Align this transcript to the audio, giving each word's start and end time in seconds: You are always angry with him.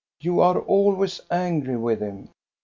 You 0.19 0.39
are 0.39 0.57
always 0.59 1.21
angry 1.29 1.75
with 1.77 1.99
him. 2.01 2.29